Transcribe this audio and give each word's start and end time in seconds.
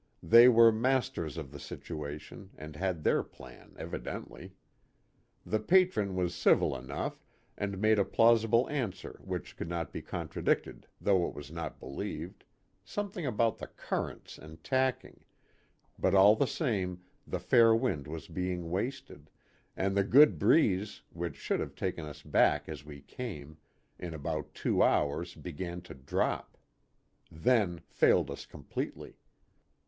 They 0.23 0.49
were 0.49 0.71
mas 0.71 1.09
ters 1.11 1.37
of 1.37 1.51
the 1.51 1.59
situation, 1.59 2.49
and 2.57 2.75
had 2.75 3.03
their 3.03 3.21
plan, 3.21 3.75
evidently. 3.77 4.55
The 5.45 5.59
Patron 5.59 6.15
was 6.15 6.33
civil 6.33 6.75
enough, 6.75 7.21
and 7.55 7.77
made 7.79 7.99
a 7.99 8.03
plausible 8.03 8.67
answer 8.71 9.19
which 9.23 9.55
could 9.55 9.69
not 9.69 9.93
be 9.93 10.01
contradicted 10.01 10.87
though 10.99 11.27
it 11.27 11.35
was 11.35 11.51
not 11.51 11.79
believed 11.79 12.45
something 12.83 13.27
about 13.27 13.59
the 13.59 13.67
currents 13.67 14.39
and 14.39 14.63
tacking 14.63 15.23
but 15.99 16.15
all 16.15 16.35
the 16.35 16.47
same 16.47 17.03
the 17.27 17.37
fair 17.39 17.75
wind 17.75 18.07
was 18.07 18.27
being 18.27 18.71
wasted, 18.71 19.29
and 19.77 19.95
the 19.95 20.03
good 20.03 20.39
breeze, 20.39 21.03
which 21.11 21.35
should 21.35 21.59
have 21.59 21.75
taken 21.75 22.05
us 22.07 22.23
back 22.23 22.67
as 22.67 22.83
we 22.83 23.01
came, 23.01 23.59
in 23.99 24.15
about 24.15 24.55
two 24.55 24.81
hours 24.81 25.35
began 25.35 25.79
to 25.81 25.93
drop. 25.93 26.57
Then 27.29 27.81
failed 27.87 28.31
us 28.31 28.47
completely. 28.47 29.19